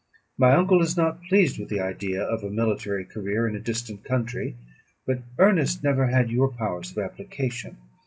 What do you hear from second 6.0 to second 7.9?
had your powers of application.